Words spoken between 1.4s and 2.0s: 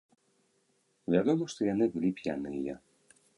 што яны